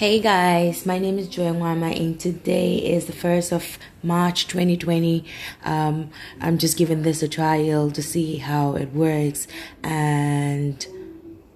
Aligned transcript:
Hey 0.00 0.18
guys, 0.18 0.86
my 0.86 0.98
name 0.98 1.18
is 1.18 1.28
Joy 1.28 1.50
Wama 1.50 1.94
and 1.94 2.18
today 2.18 2.76
is 2.76 3.04
the 3.04 3.12
1st 3.12 3.52
of 3.52 3.78
March 4.02 4.46
2020. 4.46 5.26
Um, 5.62 6.08
I'm 6.40 6.56
just 6.56 6.78
giving 6.78 7.02
this 7.02 7.22
a 7.22 7.28
trial 7.28 7.90
to 7.90 8.02
see 8.02 8.38
how 8.38 8.76
it 8.76 8.94
works 8.94 9.46
and 9.82 10.86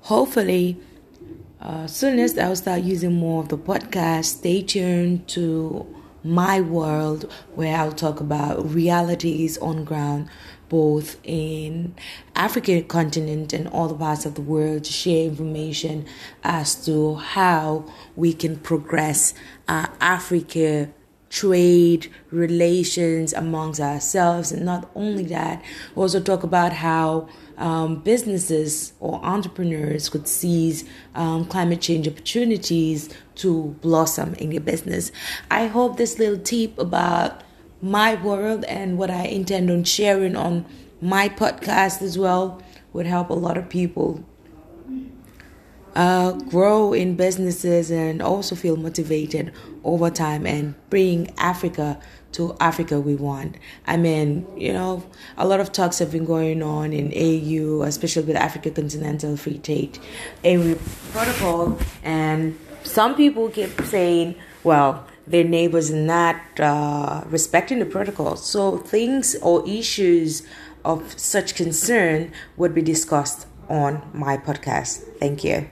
hopefully 0.00 0.76
uh, 1.60 1.86
soon 1.86 2.18
as 2.18 2.36
I'll 2.36 2.56
start 2.56 2.82
using 2.82 3.12
more 3.12 3.44
of 3.44 3.48
the 3.48 3.56
podcast, 3.56 4.24
stay 4.24 4.60
tuned 4.60 5.28
to 5.28 5.86
my 6.24 6.60
world 6.60 7.30
where 7.54 7.76
I'll 7.76 7.92
talk 7.92 8.20
about 8.20 8.72
realities 8.72 9.58
on 9.58 9.84
ground 9.84 10.28
both 10.72 11.18
in 11.22 11.94
African 12.34 12.82
continent 12.84 13.52
and 13.52 13.68
all 13.68 13.88
the 13.88 13.94
parts 13.94 14.24
of 14.24 14.36
the 14.36 14.40
world 14.40 14.84
to 14.84 14.92
share 14.92 15.26
information 15.26 16.06
as 16.42 16.86
to 16.86 17.16
how 17.16 17.84
we 18.16 18.32
can 18.32 18.56
progress 18.56 19.34
uh, 19.68 19.86
Africa 20.00 20.88
trade 21.32 22.12
relations 22.30 23.32
amongst 23.32 23.80
ourselves. 23.80 24.52
And 24.52 24.66
not 24.66 24.90
only 24.94 25.24
that 25.24 25.64
also 25.96 26.20
talk 26.20 26.42
about 26.42 26.74
how 26.74 27.28
um, 27.56 27.96
businesses 28.00 28.92
or 29.00 29.24
entrepreneurs 29.24 30.10
could 30.10 30.28
seize 30.28 30.84
um, 31.14 31.46
climate 31.46 31.80
change 31.80 32.06
opportunities 32.06 33.08
to 33.36 33.74
blossom 33.80 34.34
in 34.34 34.50
their 34.50 34.60
business. 34.60 35.10
I 35.50 35.68
hope 35.68 35.96
this 35.96 36.18
little 36.18 36.38
tip 36.38 36.78
about 36.78 37.42
my 37.80 38.14
world 38.22 38.64
and 38.66 38.96
what 38.96 39.10
i 39.10 39.24
intend 39.24 39.68
on 39.68 39.82
sharing 39.82 40.36
on 40.36 40.64
my 41.00 41.28
podcast 41.28 42.00
as 42.00 42.16
well 42.16 42.62
would 42.92 43.06
help 43.06 43.28
a 43.28 43.34
lot 43.34 43.58
of 43.58 43.68
people 43.68 44.24
uh, 45.94 46.32
grow 46.32 46.92
in 46.92 47.16
businesses 47.16 47.90
and 47.90 48.22
also 48.22 48.54
feel 48.54 48.76
motivated 48.76 49.52
over 49.84 50.10
time 50.10 50.46
and 50.46 50.74
bring 50.90 51.32
Africa 51.38 52.00
to 52.32 52.56
Africa 52.60 52.98
we 52.98 53.14
want. 53.14 53.56
I 53.86 53.96
mean, 53.96 54.46
you 54.56 54.72
know, 54.72 55.04
a 55.36 55.46
lot 55.46 55.60
of 55.60 55.72
talks 55.72 55.98
have 55.98 56.12
been 56.12 56.24
going 56.24 56.62
on 56.62 56.92
in 56.92 57.12
AU, 57.12 57.82
especially 57.82 58.22
with 58.22 58.36
Africa 58.36 58.70
Continental 58.70 59.36
Free 59.36 59.58
Trade 59.58 59.98
Area 60.42 60.76
Protocol, 61.12 61.78
and 62.02 62.58
some 62.84 63.14
people 63.14 63.48
keep 63.50 63.80
saying, 63.82 64.34
well, 64.64 65.06
their 65.26 65.44
neighbors 65.44 65.90
not 65.90 66.36
uh, 66.58 67.22
respecting 67.26 67.78
the 67.78 67.86
protocol. 67.86 68.36
So 68.36 68.78
things 68.78 69.36
or 69.36 69.68
issues 69.68 70.46
of 70.84 71.18
such 71.18 71.54
concern 71.54 72.32
would 72.56 72.74
be 72.74 72.82
discussed 72.82 73.46
on 73.68 74.02
my 74.12 74.36
podcast. 74.36 75.02
Thank 75.18 75.44
you. 75.44 75.70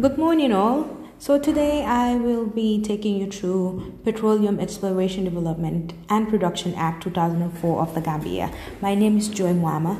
Good 0.00 0.16
morning, 0.16 0.52
all. 0.52 0.96
So, 1.18 1.40
today 1.40 1.84
I 1.84 2.14
will 2.14 2.46
be 2.46 2.80
taking 2.80 3.16
you 3.16 3.28
through 3.28 3.98
Petroleum 4.04 4.60
Exploration 4.60 5.24
Development 5.24 5.92
and 6.08 6.28
Production 6.28 6.72
Act 6.76 7.02
2004 7.02 7.80
of 7.80 7.96
the 7.96 8.00
Gambia. 8.00 8.52
My 8.80 8.94
name 8.94 9.18
is 9.18 9.26
Joy 9.26 9.54
Mwama, 9.54 9.98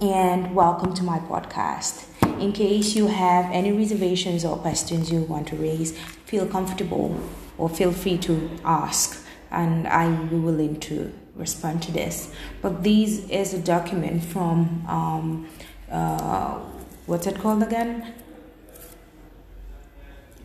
and 0.00 0.56
welcome 0.56 0.92
to 0.92 1.04
my 1.04 1.20
podcast. 1.20 2.06
In 2.40 2.52
case 2.52 2.96
you 2.96 3.06
have 3.06 3.44
any 3.52 3.70
reservations 3.70 4.44
or 4.44 4.56
questions 4.56 5.12
you 5.12 5.20
want 5.20 5.46
to 5.48 5.56
raise, 5.56 5.96
feel 6.24 6.44
comfortable 6.44 7.16
or 7.58 7.68
feel 7.68 7.92
free 7.92 8.18
to 8.18 8.50
ask, 8.64 9.24
and 9.52 9.86
I 9.86 10.08
will 10.08 10.26
be 10.26 10.36
willing 10.36 10.80
to 10.80 11.12
respond 11.36 11.84
to 11.84 11.92
this. 11.92 12.32
But 12.60 12.82
this 12.82 13.24
is 13.28 13.54
a 13.54 13.60
document 13.60 14.24
from 14.24 14.84
um, 14.88 15.48
uh, 15.88 16.58
what's 17.06 17.28
it 17.28 17.38
called 17.38 17.62
again? 17.62 18.14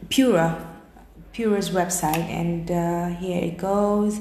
Pura, 0.09 0.69
Pura's 1.31 1.69
website, 1.69 2.27
and 2.29 2.69
uh, 2.69 3.17
here 3.19 3.43
it 3.43 3.57
goes. 3.57 4.19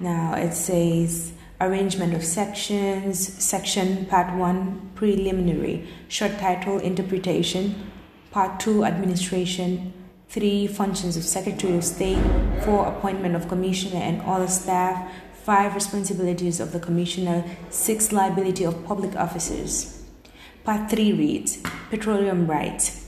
Now 0.00 0.34
it 0.34 0.54
says 0.54 1.32
arrangement 1.60 2.14
of 2.14 2.24
sections, 2.24 3.42
section 3.42 4.06
part 4.06 4.34
1 4.36 4.92
preliminary, 4.94 5.86
short 6.08 6.38
title 6.38 6.78
interpretation, 6.78 7.90
part 8.30 8.60
2 8.60 8.84
administration, 8.84 9.92
3 10.28 10.66
functions 10.66 11.16
of 11.16 11.22
Secretary 11.22 11.76
of 11.76 11.84
State, 11.84 12.18
4 12.64 12.86
appointment 12.86 13.36
of 13.36 13.48
commissioner 13.48 14.00
and 14.00 14.20
other 14.22 14.48
staff, 14.48 15.10
5 15.44 15.74
responsibilities 15.74 16.58
of 16.58 16.72
the 16.72 16.80
commissioner, 16.80 17.44
6 17.70 18.12
liability 18.12 18.64
of 18.64 18.84
public 18.84 19.14
officers. 19.16 20.02
Part 20.64 20.90
3 20.90 21.12
reads 21.12 21.58
Petroleum 21.90 22.46
rights. 22.46 23.03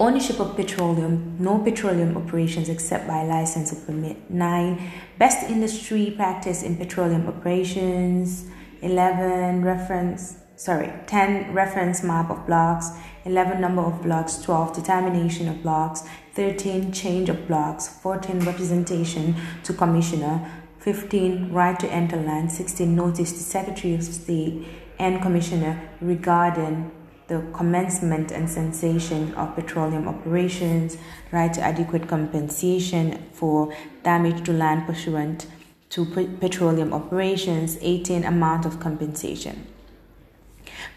Ownership 0.00 0.40
of 0.40 0.56
petroleum, 0.56 1.36
no 1.38 1.58
petroleum 1.58 2.16
operations 2.16 2.68
except 2.68 3.06
by 3.06 3.22
license 3.22 3.72
or 3.72 3.76
permit. 3.76 4.28
9. 4.28 4.90
Best 5.18 5.48
industry 5.48 6.12
practice 6.16 6.64
in 6.64 6.76
petroleum 6.76 7.28
operations. 7.28 8.46
11. 8.82 9.62
Reference, 9.64 10.36
sorry, 10.56 10.92
10. 11.06 11.54
Reference 11.54 12.02
map 12.02 12.28
of 12.28 12.44
blocks. 12.44 12.90
11. 13.24 13.60
Number 13.60 13.82
of 13.82 14.02
blocks. 14.02 14.42
12. 14.42 14.74
Determination 14.74 15.48
of 15.48 15.62
blocks. 15.62 16.02
13. 16.32 16.90
Change 16.90 17.28
of 17.28 17.46
blocks. 17.46 17.86
14. 17.86 18.40
Representation 18.40 19.36
to 19.62 19.72
commissioner. 19.72 20.50
15. 20.80 21.52
Right 21.52 21.78
to 21.78 21.88
enter 21.92 22.16
land. 22.16 22.50
16. 22.50 22.96
Notice 22.96 23.30
to 23.30 23.38
Secretary 23.38 23.94
of 23.94 24.02
State 24.02 24.66
and 24.98 25.22
Commissioner 25.22 25.88
regarding 26.00 26.90
the 27.28 27.42
commencement 27.52 28.30
and 28.30 28.48
cessation 28.48 29.34
of 29.34 29.54
petroleum 29.54 30.06
operations, 30.08 30.96
right 31.32 31.52
to 31.54 31.60
adequate 31.60 32.06
compensation 32.08 33.24
for 33.32 33.74
damage 34.02 34.44
to 34.44 34.52
land 34.52 34.86
pursuant 34.86 35.46
to 35.90 36.04
petroleum 36.40 36.92
operations, 36.92 37.78
18 37.80 38.24
amount 38.24 38.66
of 38.66 38.80
compensation. 38.80 39.66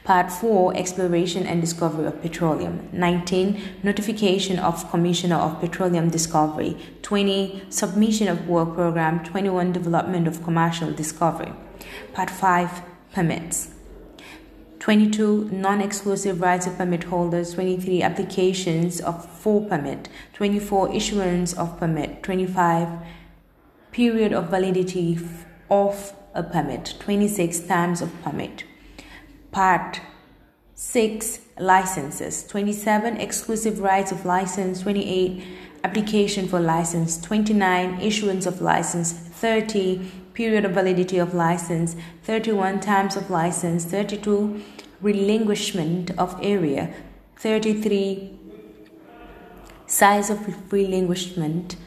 Part 0.03 0.31
4 0.31 0.75
Exploration 0.75 1.45
and 1.45 1.61
Discovery 1.61 2.07
of 2.07 2.21
Petroleum. 2.21 2.89
19 2.93 3.61
Notification 3.83 4.57
of 4.57 4.89
Commissioner 4.89 5.35
of 5.35 5.59
Petroleum 5.59 6.09
Discovery. 6.09 6.77
20 7.01 7.63
Submission 7.69 8.27
of 8.27 8.47
Work 8.47 8.73
Program. 8.73 9.23
21 9.23 9.73
Development 9.73 10.27
of 10.27 10.43
Commercial 10.43 10.91
Discovery. 10.91 11.53
Part 12.13 12.29
5 12.29 12.81
Permits. 13.13 13.76
22 14.87 15.49
non-exclusive 15.51 16.39
rights 16.39 16.65
of 16.65 16.77
permit 16.77 17.03
holders 17.03 17.55
23 17.55 18.01
applications 18.01 19.01
of 19.01 19.29
full 19.29 19.65
permit 19.65 20.07
24 20.31 20.95
issuance 20.95 21.51
of 21.51 21.77
permit 21.77 22.23
25 22.23 22.87
period 23.91 24.31
of 24.31 24.49
validity 24.49 25.19
of 25.69 26.13
a 26.33 26.41
permit 26.41 26.93
26 27.01 27.59
times 27.67 28.01
of 28.01 28.09
permit. 28.23 28.63
Part 29.51 29.99
6 30.75 31.39
licenses 31.59 32.47
27 32.47 33.17
exclusive 33.17 33.79
rights 33.79 34.13
of 34.13 34.23
license 34.23 34.83
28 34.83 35.43
application 35.83 36.47
for 36.47 36.61
license 36.61 37.19
29 37.19 37.99
issuance 37.99 38.45
of 38.45 38.61
license 38.61 39.26
30 39.41 40.11
period 40.33 40.65
of 40.65 40.71
validity 40.71 41.17
of 41.17 41.33
license 41.33 41.95
31 42.23 42.79
times 42.79 43.15
of 43.15 43.29
license 43.29 43.85
32 43.85 44.61
relinquishment 45.01 46.11
of 46.17 46.37
area 46.41 46.93
33 47.37 48.37
size 49.85 50.29
of 50.29 50.71
relinquishment 50.71 51.77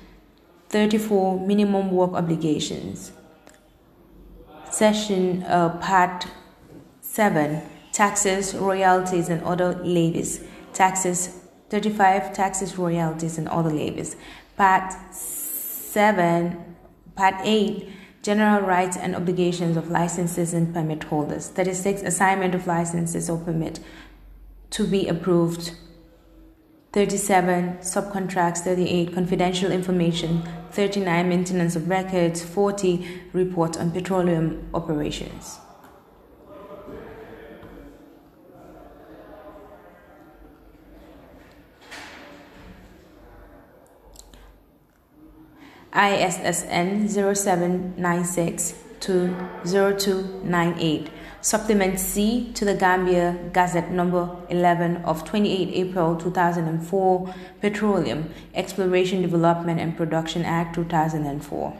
34 0.70 1.46
minimum 1.46 1.90
work 1.90 2.12
obligations. 2.12 3.12
Session 4.70 5.42
uh, 5.42 5.76
part 5.80 6.28
7 7.02 7.60
taxes 7.92 8.54
royalties 8.54 9.28
and 9.28 9.42
other 9.42 9.74
levies. 9.82 10.44
Taxes 10.72 11.40
35 11.70 12.32
taxes 12.32 12.78
royalties 12.78 13.36
and 13.36 13.48
other 13.48 13.70
levies. 13.70 14.14
Part 14.56 14.92
7 15.12 16.69
part 17.20 17.34
8 17.44 17.86
General 18.22 18.60
rights 18.60 18.98
and 18.98 19.16
obligations 19.16 19.78
of 19.78 19.90
licenses 19.90 20.52
and 20.52 20.74
permit 20.74 21.04
holders. 21.04 21.48
36. 21.48 22.02
Assignment 22.02 22.54
of 22.54 22.66
licenses 22.66 23.30
or 23.30 23.38
permit 23.38 23.80
to 24.70 24.86
be 24.86 25.08
approved. 25.08 25.72
37. 26.92 27.78
Subcontracts. 27.78 28.58
38. 28.58 29.14
Confidential 29.14 29.72
information. 29.72 30.42
39. 30.72 31.28
Maintenance 31.30 31.76
of 31.76 31.88
records. 31.88 32.44
40. 32.44 33.22
Report 33.32 33.78
on 33.78 33.90
petroleum 33.90 34.68
operations. 34.74 35.58
ISSN 45.92 47.08
0796 47.08 48.74
to 49.00 49.34
0298. 49.64 51.10
Supplement 51.42 51.98
C 51.98 52.52
to 52.54 52.64
the 52.64 52.74
Gambia 52.74 53.36
Gazette 53.52 53.90
number 53.90 54.28
11 54.50 54.98
of 54.98 55.24
28 55.24 55.70
April 55.72 56.14
2004, 56.16 57.34
Petroleum, 57.60 58.30
Exploration, 58.54 59.22
Development 59.22 59.80
and 59.80 59.96
Production 59.96 60.44
Act 60.44 60.74
2004. 60.74 61.76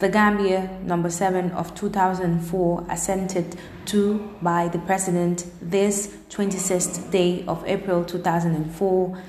The 0.00 0.08
Gambia 0.08 0.80
number 0.82 1.08
7 1.10 1.52
of 1.52 1.74
2004 1.74 2.86
assented 2.90 3.56
to 3.86 4.34
by 4.42 4.66
the 4.68 4.78
President 4.80 5.46
this 5.62 6.08
26th 6.30 7.10
day 7.12 7.44
of 7.46 7.62
April 7.66 8.04
2004 8.04 9.22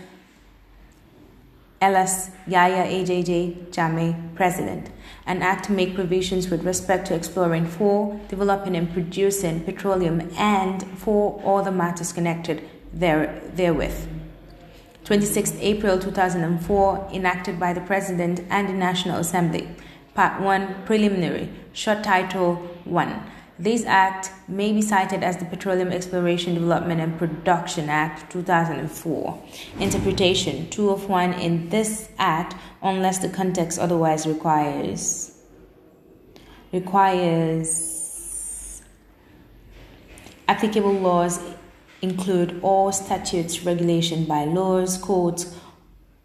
LS 1.86 2.32
Yahya 2.48 2.84
AJJ 2.86 3.70
Jammeh, 3.70 4.36
President. 4.36 4.90
An 5.28 5.44
act 5.44 5.66
to 5.66 5.72
make 5.72 5.94
provisions 5.94 6.50
with 6.50 6.64
respect 6.64 7.06
to 7.08 7.14
exploring 7.16 7.68
for, 7.68 8.20
developing 8.28 8.76
and 8.76 8.92
producing 8.92 9.64
petroleum 9.64 10.32
and 10.36 10.84
for 10.98 11.40
all 11.44 11.62
the 11.62 11.72
matters 11.72 12.12
connected 12.12 12.68
there, 12.92 13.40
therewith. 13.54 14.08
26 15.04 15.54
April 15.60 16.00
2004, 16.00 17.10
enacted 17.14 17.60
by 17.60 17.72
the 17.72 17.82
President 17.82 18.42
and 18.50 18.68
the 18.68 18.74
National 18.74 19.20
Assembly. 19.20 19.70
Part 20.16 20.42
1 20.42 20.86
Preliminary, 20.86 21.50
short 21.72 22.04
title 22.04 22.56
1 22.86 23.32
this 23.58 23.86
act 23.86 24.32
may 24.48 24.74
be 24.74 24.82
cited 24.82 25.24
as 25.24 25.38
the 25.38 25.46
Petroleum 25.46 25.90
Exploration, 25.92 26.56
Development 26.56 27.00
and 27.00 27.18
Production 27.18 27.90
Act 27.90 28.32
2004. 28.32 29.44
Interpretation 29.80 30.70
2 30.70 30.90
of 30.90 31.08
1 31.10 31.34
in 31.34 31.70
this 31.70 32.10
act 32.18 32.56
unless 32.82 33.20
the 33.20 33.30
context 33.30 33.80
otherwise 33.80 34.28
requires 34.28 35.32
requires 36.74 37.96
applicable 40.48 40.92
laws 40.92 41.40
include 42.02 42.60
all 42.62 42.92
statutes, 42.92 43.64
regulation, 43.64 44.26
bylaws, 44.26 44.98
codes, 44.98 45.56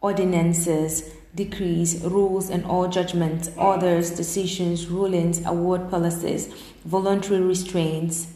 ordinances, 0.00 1.14
decrees, 1.34 2.02
rules, 2.02 2.50
and 2.50 2.64
all 2.64 2.88
judgments, 2.88 3.50
orders, 3.56 4.10
decisions, 4.10 4.86
rulings, 4.88 5.44
award 5.46 5.90
policies, 5.90 6.48
voluntary 6.84 7.40
restraints, 7.40 8.32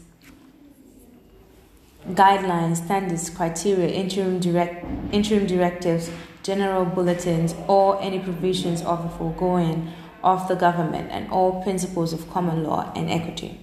guidelines, 2.09 2.77
standards, 2.77 3.29
criteria, 3.29 3.87
interim, 3.87 4.39
direct, 4.39 4.85
interim 5.11 5.45
directives, 5.45 6.09
general 6.43 6.85
bulletins, 6.85 7.55
or 7.67 8.01
any 8.01 8.19
provisions 8.19 8.81
of 8.83 9.03
the 9.03 9.09
foregoing 9.17 9.91
of 10.23 10.47
the 10.47 10.55
government, 10.55 11.09
and 11.11 11.29
all 11.29 11.61
principles 11.63 12.13
of 12.13 12.29
common 12.29 12.63
law 12.63 12.91
and 12.95 13.09
equity. 13.09 13.59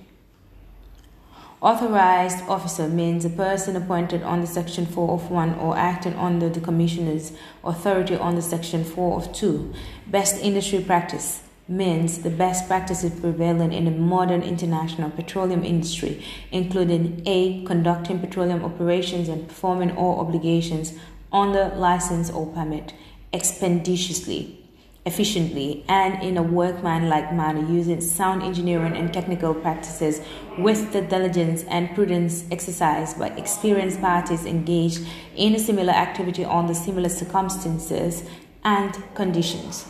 Authorized 1.62 2.42
officer 2.48 2.88
means 2.88 3.24
a 3.24 3.30
person 3.30 3.76
appointed 3.76 4.20
under 4.24 4.48
Section 4.48 4.84
4 4.84 5.10
of 5.12 5.30
1 5.30 5.54
or 5.60 5.78
acting 5.78 6.14
under 6.14 6.48
the 6.48 6.58
Commissioner's 6.58 7.30
authority 7.62 8.16
under 8.16 8.42
Section 8.42 8.82
4 8.82 9.16
of 9.16 9.32
2. 9.32 9.72
Best 10.08 10.42
industry 10.42 10.80
practice 10.80 11.44
means 11.68 12.18
the 12.18 12.30
best 12.30 12.66
practices 12.66 13.20
prevailing 13.20 13.72
in 13.72 13.84
the 13.84 13.92
modern 13.92 14.42
international 14.42 15.10
petroleum 15.10 15.64
industry, 15.64 16.24
including 16.50 17.22
A. 17.26 17.64
Conducting 17.64 18.18
petroleum 18.18 18.64
operations 18.64 19.28
and 19.28 19.46
performing 19.46 19.96
all 19.96 20.18
obligations 20.18 20.94
under 21.30 21.68
license 21.76 22.28
or 22.28 22.46
permit 22.46 22.92
expeditiously 23.32 24.61
efficiently 25.04 25.84
and 25.88 26.22
in 26.22 26.36
a 26.36 26.42
workmanlike 26.42 27.32
manner 27.32 27.60
using 27.68 28.00
sound 28.00 28.42
engineering 28.42 28.96
and 28.96 29.12
technical 29.12 29.52
practices 29.52 30.20
with 30.58 30.92
the 30.92 31.02
diligence 31.02 31.64
and 31.64 31.92
prudence 31.94 32.44
exercised 32.52 33.18
by 33.18 33.28
experienced 33.30 34.00
parties 34.00 34.46
engaged 34.46 35.04
in 35.34 35.54
a 35.54 35.58
similar 35.58 35.92
activity 35.92 36.44
under 36.44 36.72
similar 36.72 37.08
circumstances 37.08 38.22
and 38.62 39.02
conditions. 39.14 39.86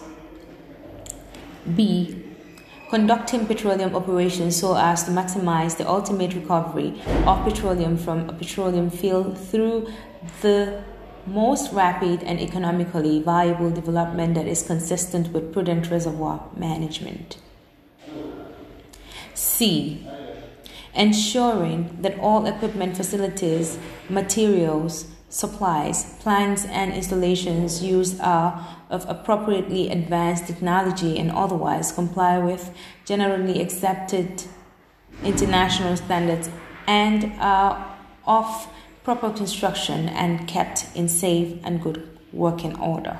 B. 1.76 2.24
Conducting 2.88 3.46
petroleum 3.46 3.94
operations 3.94 4.56
so 4.56 4.76
as 4.76 5.04
to 5.04 5.10
maximize 5.10 5.76
the 5.76 5.88
ultimate 5.88 6.34
recovery 6.34 7.00
of 7.26 7.42
petroleum 7.44 7.96
from 7.96 8.28
a 8.28 8.32
petroleum 8.32 8.90
field 8.90 9.38
through 9.38 9.88
the 10.42 10.82
most 11.26 11.72
rapid 11.72 12.22
and 12.22 12.40
economically 12.40 13.22
viable 13.22 13.70
development 13.70 14.34
that 14.34 14.46
is 14.46 14.62
consistent 14.62 15.32
with 15.32 15.52
prudent 15.52 15.90
reservoir 15.90 16.48
management. 16.56 17.38
C. 19.34 20.06
Ensuring 20.94 21.98
that 22.02 22.18
all 22.18 22.44
equipment, 22.46 22.96
facilities, 22.96 23.78
materials, 24.08 25.06
supplies, 25.30 26.14
plants, 26.20 26.66
and 26.66 26.92
installations 26.92 27.82
used 27.82 28.20
are 28.20 28.76
of 28.90 29.08
appropriately 29.08 29.88
advanced 29.90 30.46
technology 30.46 31.18
and 31.18 31.30
otherwise 31.30 31.90
comply 31.90 32.36
with 32.38 32.70
generally 33.06 33.62
accepted 33.62 34.44
international 35.24 35.96
standards 35.96 36.50
and 36.86 37.32
are 37.40 37.96
of 38.26 38.68
proper 39.04 39.30
construction 39.30 40.08
and 40.08 40.46
kept 40.46 40.86
in 40.94 41.08
safe 41.08 41.58
and 41.64 41.82
good 41.82 42.08
working 42.32 42.78
order. 42.78 43.18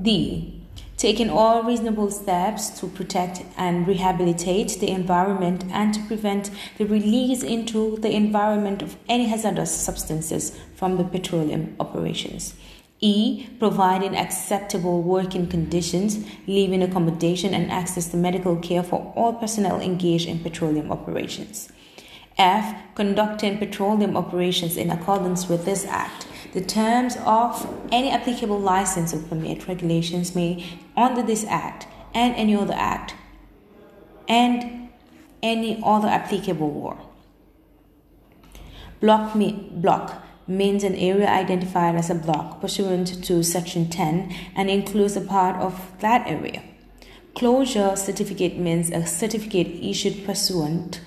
D. 0.00 0.58
Taking 0.96 1.30
all 1.30 1.64
reasonable 1.64 2.10
steps 2.10 2.70
to 2.78 2.86
protect 2.86 3.42
and 3.56 3.88
rehabilitate 3.88 4.78
the 4.78 4.90
environment 4.90 5.64
and 5.72 5.92
to 5.94 6.00
prevent 6.06 6.50
the 6.78 6.84
release 6.84 7.42
into 7.42 7.96
the 7.98 8.14
environment 8.14 8.82
of 8.82 8.96
any 9.08 9.26
hazardous 9.26 9.74
substances 9.74 10.56
from 10.76 10.98
the 10.98 11.04
petroleum 11.04 11.74
operations. 11.80 12.54
E. 13.00 13.48
Providing 13.58 14.16
acceptable 14.16 15.02
working 15.02 15.48
conditions, 15.48 16.24
living 16.46 16.84
accommodation, 16.84 17.52
and 17.52 17.72
access 17.72 18.06
to 18.08 18.16
medical 18.16 18.56
care 18.56 18.84
for 18.84 19.12
all 19.16 19.32
personnel 19.32 19.80
engaged 19.80 20.28
in 20.28 20.38
petroleum 20.38 20.92
operations. 20.92 21.68
F. 22.38 22.94
Conducting 22.94 23.58
petroleum 23.58 24.16
operations 24.16 24.76
in 24.76 24.90
accordance 24.90 25.48
with 25.48 25.64
this 25.64 25.84
Act. 25.86 26.26
The 26.52 26.60
terms 26.60 27.16
of 27.24 27.66
any 27.90 28.10
applicable 28.10 28.58
license 28.58 29.14
or 29.14 29.20
permit 29.20 29.66
regulations 29.66 30.34
may, 30.34 30.64
under 30.96 31.22
this 31.22 31.44
Act 31.44 31.86
and 32.14 32.34
any 32.36 32.54
other 32.54 32.74
Act, 32.76 33.14
and 34.28 34.90
any 35.42 35.80
other 35.84 36.08
applicable 36.08 36.72
law. 36.72 36.98
Block, 39.00 39.34
me, 39.34 39.68
block 39.72 40.22
means 40.46 40.84
an 40.84 40.94
area 40.94 41.28
identified 41.28 41.94
as 41.94 42.10
a 42.10 42.14
block 42.14 42.60
pursuant 42.60 43.24
to 43.24 43.42
Section 43.42 43.88
10 43.88 44.34
and 44.54 44.70
includes 44.70 45.16
a 45.16 45.20
part 45.20 45.56
of 45.56 45.90
that 46.00 46.26
area. 46.26 46.62
Closure 47.34 47.96
certificate 47.96 48.58
means 48.58 48.90
a 48.90 49.06
certificate 49.06 49.68
issued 49.82 50.24
pursuant 50.24 51.00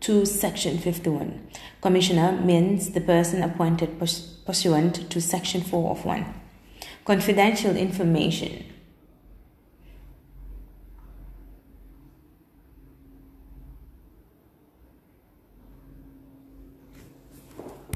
to 0.00 0.24
Section 0.24 0.78
51. 0.78 1.48
Commissioner 1.80 2.32
means 2.32 2.90
the 2.90 3.00
person 3.00 3.42
appointed 3.42 3.98
pursuant 3.98 5.10
to 5.10 5.20
Section 5.20 5.60
4 5.60 5.90
of 5.90 6.04
1. 6.04 6.34
Confidential 7.04 7.76
information 7.76 8.64